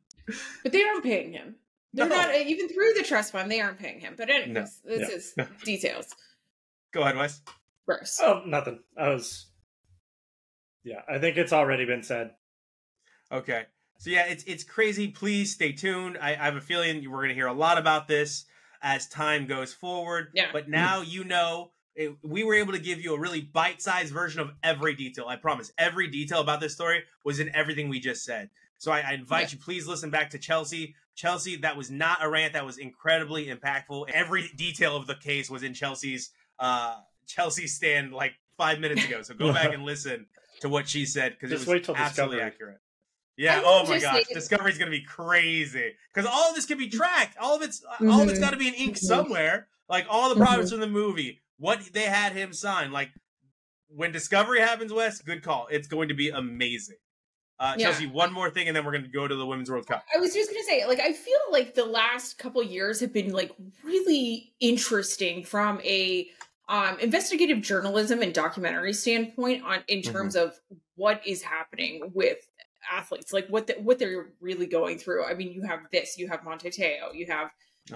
[0.63, 1.55] But they aren't paying him.
[1.93, 2.15] They're No.
[2.15, 3.51] not uh, even through the trust fund.
[3.51, 4.13] They aren't paying him.
[4.17, 4.53] But anyways,
[4.85, 4.97] No.
[4.97, 5.43] this Yeah.
[5.43, 6.07] is details.
[6.93, 7.41] Go ahead, Wes.
[7.85, 8.19] Gross.
[8.21, 8.79] Oh, nothing.
[8.97, 9.47] I was.
[10.83, 12.31] Yeah, I think it's already been said.
[13.31, 13.65] Okay.
[13.97, 15.09] So yeah, it's it's crazy.
[15.09, 16.17] Please stay tuned.
[16.19, 18.45] I, I have a feeling we're going to hear a lot about this
[18.81, 20.29] as time goes forward.
[20.33, 20.47] Yeah.
[20.51, 24.39] But now you know it, we were able to give you a really bite-sized version
[24.39, 25.25] of every detail.
[25.27, 25.71] I promise.
[25.77, 28.49] Every detail about this story was in everything we just said.
[28.77, 30.95] So I, I invite you, please listen back to Chelsea.
[31.15, 32.53] Chelsea, that was not a rant.
[32.53, 34.09] That was incredibly impactful.
[34.13, 36.95] Every detail of the case was in Chelsea's uh
[37.27, 39.21] Chelsea's stand like five minutes ago.
[39.21, 40.25] So go back and listen
[40.61, 42.51] to what she said because it was wait till absolutely Discovery.
[42.53, 42.79] accurate.
[43.37, 43.59] Yeah.
[43.59, 44.25] I Oh my gosh.
[44.27, 47.37] say- Discovery's gonna be crazy because all of this can be tracked.
[47.37, 48.99] All of it's all of it's got to be in ink Mhm.
[48.99, 49.67] somewhere.
[49.89, 52.91] Like all the profits from the movie, what they had him sign.
[52.91, 53.09] Like
[53.87, 55.67] when Discovery happens, Wes, good call.
[55.69, 56.97] It's going to be amazing.
[57.59, 57.85] Uh, Yeah.
[57.91, 60.03] Chelsea, one more thing, and then we're going to go to the Women's World Cup.
[60.15, 63.31] I was just gonna say, like, I feel like the last couple years have been
[63.31, 63.51] like
[63.83, 66.27] really interesting from a
[66.67, 70.11] um, investigative journalism and documentary standpoint on in Mm-hmm.
[70.11, 70.59] terms of
[70.95, 72.37] what is happening with
[72.91, 75.23] athletes, like what the, what they're really going through.
[75.25, 77.49] I mean, you have this, you have Manti Te'o, you have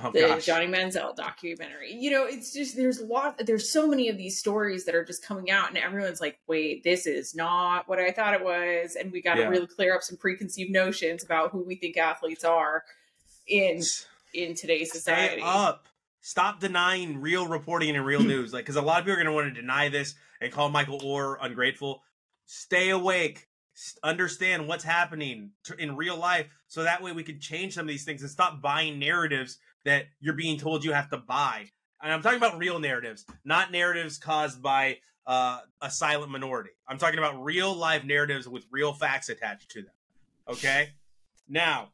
[0.04, 0.46] Oh the gosh.
[0.46, 1.94] Johnny Manziel documentary.
[1.94, 5.06] You know, it's just there's a lot there's so many of these stories that are
[5.06, 8.96] just coming out and everyone's like, "Wait, this is not what I thought it was."
[8.96, 9.50] And we got to Yeah.
[9.50, 12.84] really clear up some preconceived notions about who we think athletes are
[13.48, 13.82] in
[14.34, 15.42] in today's Stay society.
[15.46, 15.88] up.
[16.22, 18.52] Stop denying real reporting and real news.
[18.52, 20.70] Like, because a lot of people are going to want to deny this and call
[20.70, 22.02] Michael Oher ungrateful.
[22.48, 23.48] Stay awake.
[24.04, 28.06] Understand what's happening in real life, so that way we can change some of these
[28.06, 31.70] things and stop buying narratives that you're being told you have to buy.
[32.02, 36.72] And I'm talking about real narratives, not narratives caused by uh, a silent minority.
[36.88, 39.94] I'm talking about real life narratives with real facts attached to them.
[40.48, 40.90] Okay.
[41.48, 41.90] Now,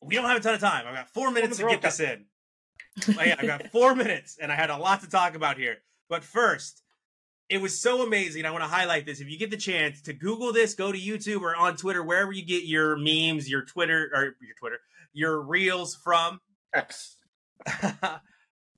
[0.00, 0.86] we don't have a ton of time.
[0.86, 2.26] I've got four minutes to get this in.
[3.08, 5.78] Oh, yeah, I've got four minutes, and I had a lot to talk about here.
[6.10, 6.81] But first,
[7.52, 8.46] it was so amazing.
[8.46, 9.20] I want to highlight this.
[9.20, 12.32] If you get the chance to Google this, go to YouTube or on Twitter, wherever
[12.32, 14.78] you get your memes, your Twitter or your Twitter,
[15.12, 16.40] your reels from.
[16.72, 17.18] X.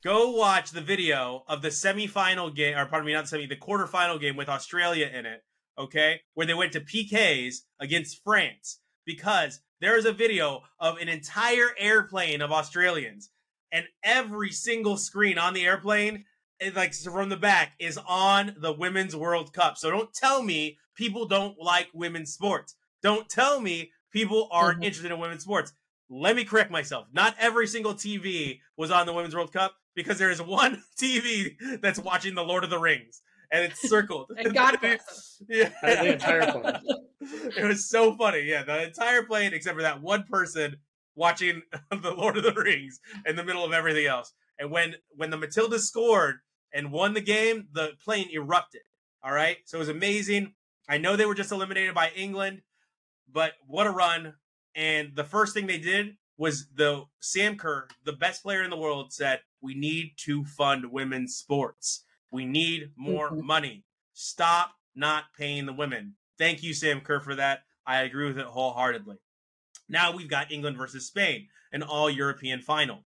[0.05, 3.55] go watch the video of the semifinal game, or pardon me, not the semi, the
[3.55, 5.45] quarterfinal game with Australia in it.
[5.79, 11.09] Okay, where they went to PKs against France because there is a video of an
[11.09, 13.31] entire airplane of Australians,
[13.71, 16.25] and every single screen on the airplane
[16.75, 19.77] like from the back is on the Women's World Cup.
[19.77, 22.77] So don't tell me people don't like women's sports.
[23.03, 24.85] Don't tell me people aren't Mhm.
[24.85, 25.73] interested in women's sports.
[26.09, 27.09] Let me correct myself.
[27.13, 31.57] Not every single TV was on the Women's World Cup because there is one TV
[31.81, 34.31] that's watching the Lord of the Rings and it's circled.
[34.37, 35.71] And God bless yeah.
[35.83, 36.81] The entire plane.
[37.57, 38.43] it was so funny.
[38.43, 40.77] Yeah, the entire plane except for that one person
[41.17, 44.33] watching the Lord of the Rings in the middle of everything else.
[44.59, 46.37] And when when the Matildas scored
[46.73, 48.83] and won the game, the plane erupted.
[49.23, 50.55] All right, so it was amazing.
[50.89, 52.63] I know they were just eliminated by England,
[53.33, 54.35] but what a run!
[54.75, 58.77] And the first thing they did was the Sam Kerr, the best player in the
[58.77, 62.05] world, said, "We need to fund women's sports.
[62.31, 63.43] We need more Mhm.
[63.43, 63.85] money.
[64.13, 67.65] Stop not paying the women." Thank you, Sam Kerr, for that.
[67.87, 69.19] I agree with it wholeheartedly.
[69.89, 73.07] Now we've got England versus Spain, an all European final.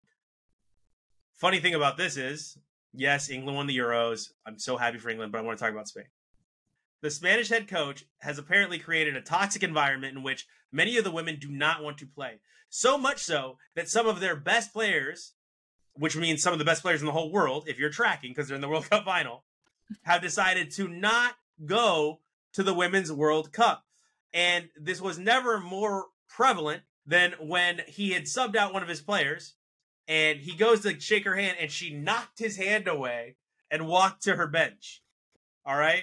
[1.40, 2.58] Funny thing about this is,
[2.92, 4.28] yes, England won the Euros.
[4.44, 6.04] I'm so happy for England, but I want to talk about Spain.
[7.00, 11.10] The Spanish head coach has apparently created a toxic environment in which many of the
[11.10, 12.40] women do not want to play.
[12.68, 15.32] So much so that some of their best players,
[15.94, 18.48] which means some of the best players in the whole world, if you're tracking because
[18.48, 19.44] they're in the World Cup final,
[20.02, 22.20] have decided to not go
[22.52, 23.86] to the Women's World Cup.
[24.34, 29.00] And this was never more prevalent than when he had subbed out one of his
[29.00, 29.54] players
[30.10, 33.36] and he goes to shake her hand and she knocked his hand away
[33.70, 35.04] and walked to her bench.
[35.64, 36.02] All right?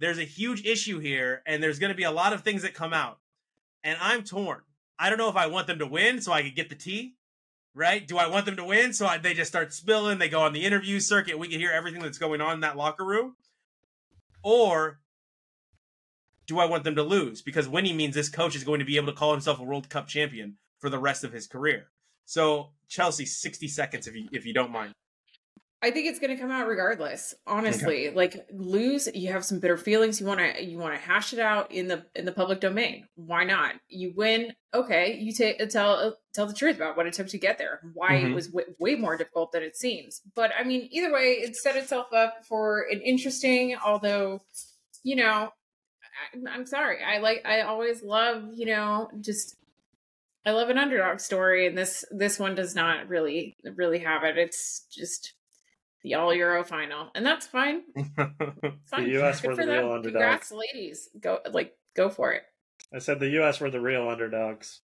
[0.00, 2.74] There's a huge issue here and there's going to be a lot of things that
[2.74, 3.20] come out.
[3.84, 4.62] And I'm torn.
[4.98, 7.14] I don't know if I want them to win so I can get the tea,
[7.76, 8.04] right?
[8.06, 10.52] Do I want them to win so I, they just start spilling, they go on
[10.52, 13.36] the interview circuit, we can hear everything that's going on in that locker room?
[14.42, 14.98] Or
[16.48, 17.40] do I want them to lose?
[17.40, 19.88] Because winning means this coach is going to be able to call himself a World
[19.88, 21.86] Cup champion for the rest of his career.
[22.24, 24.92] So Chelsea, sixty seconds if you if you don't mind.
[25.82, 27.34] I think it's going to come out regardless.
[27.46, 30.18] Honestly, like lose, you have some bitter feelings.
[30.18, 33.06] You want to you want to hash it out in the in the public domain.
[33.16, 33.74] Why not?
[33.90, 34.54] You win.
[34.72, 37.80] Okay, you take tell tell the truth about what it took to get there.
[37.92, 38.30] Why Mhm.
[38.30, 40.22] it was w- way more difficult than it seems.
[40.34, 43.76] But I mean, either way, it set itself up for an interesting.
[43.76, 44.40] Although,
[45.02, 45.52] you know,
[46.32, 47.04] I, I'm sorry.
[47.04, 47.42] I like.
[47.44, 48.48] I always love.
[48.54, 49.56] You know, just
[50.46, 54.36] I love an underdog story, and this this one does not really really have it.
[54.36, 55.34] It's just
[56.02, 57.82] the All Euro final, and that's fine.
[57.96, 59.04] It's fine.
[59.04, 59.84] The US Good were for the them.
[59.84, 60.48] real underdogs.
[60.48, 61.08] Congrats, ladies.
[61.18, 62.42] Go like go for it.
[62.92, 63.60] I said the U.S.
[63.60, 64.80] were the real underdogs.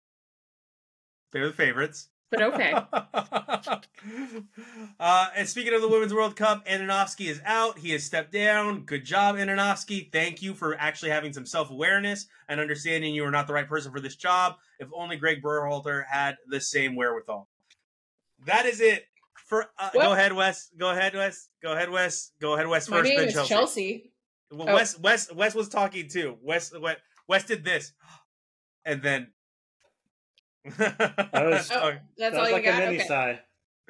[1.32, 2.08] They're the favorites.
[2.34, 2.72] But okay.
[5.00, 7.78] uh, and speaking of the Women's World Cup, Andonovski is out.
[7.78, 8.84] He has stepped down.
[8.84, 10.10] Good job, Andonovski.
[10.10, 13.68] Thank you for actually having some self awareness and understanding you are not the right
[13.68, 14.56] person for this job.
[14.78, 17.48] If only Greg Berhalter had the same wherewithal.
[18.46, 19.06] That is it.
[19.46, 20.70] For uh, go ahead, Wes.
[20.76, 21.48] Go ahead, Wes.
[21.62, 22.32] Go ahead, Wes.
[22.40, 22.88] Go ahead, Wes.
[22.88, 23.48] My First, name is Chelsea.
[23.48, 24.10] Chelsea.
[24.50, 24.74] Well, Oh.
[24.74, 26.36] Wes, Wes, Wes was talking too.
[26.42, 26.96] Wes, Wes,
[27.28, 27.92] Wes did this,
[28.84, 29.28] and then.
[30.78, 31.98] was- Oh, Okay.
[32.18, 32.74] That's that all was you like got.
[32.82, 33.06] a mini Okay.
[33.06, 33.40] sigh.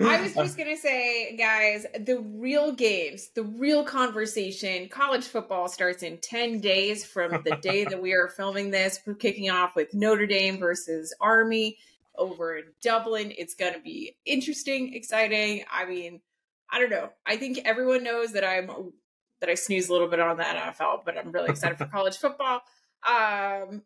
[0.00, 4.88] I was just gonna say, guys, the real games, the real conversation.
[4.88, 8.98] College football starts in ten days from the day that we are filming this.
[9.06, 11.78] We're kicking off with Notre Dame versus Army
[12.16, 13.32] over in Dublin.
[13.38, 15.64] It's gonna be interesting, exciting.
[15.72, 16.20] I mean,
[16.68, 17.10] I don't know.
[17.24, 18.92] I think everyone knows that I'm
[19.40, 22.16] that I snooze a little bit on the NFL, but I'm really excited for college
[22.16, 22.62] football.
[23.08, 23.82] Um,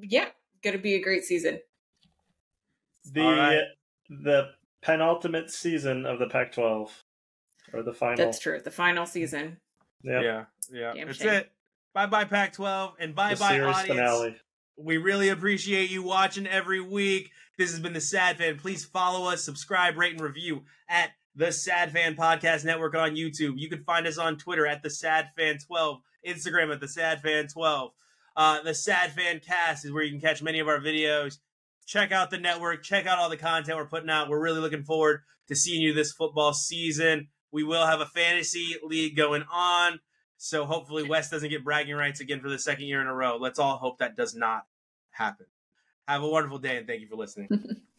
[0.00, 0.26] yeah,
[0.64, 1.60] gonna be a great season.
[3.12, 3.62] The All right.
[4.10, 4.50] the
[4.82, 6.90] penultimate season of the Pac-12
[7.72, 8.16] or the final.
[8.16, 8.60] That's true.
[8.62, 9.58] The final season.
[10.02, 10.22] Yep.
[10.22, 10.92] Yeah, yeah.
[10.94, 11.28] Damn That's shame.
[11.28, 11.52] it.
[11.94, 13.88] Bye bye Pac 12 and bye The bye series audience.
[13.98, 14.36] finale.
[14.78, 17.30] We really appreciate you watching every week.
[17.56, 18.58] This has been the Sad Fan.
[18.58, 23.54] Please follow us, subscribe, rate, and review at the Sad Fan Podcast Network on YouTube.
[23.56, 27.22] You can find us on Twitter at the Sad Fan 12, Instagram at the Sad
[27.22, 27.90] Fan 12.
[28.36, 31.38] Uh, the Sad Fan Cast is where you can catch many of our videos.
[31.86, 32.82] Check out the network.
[32.82, 34.28] Check out all the content we're putting out.
[34.28, 37.28] We're really looking forward to seeing you this football season.
[37.52, 40.00] We will have a fantasy league going on.
[40.36, 43.38] So hopefully Wes doesn't get bragging rights again for the second year in a row.
[43.40, 44.66] Let's all hope that does not
[45.10, 45.46] happen.
[46.06, 47.48] Have a wonderful day and thank you for listening.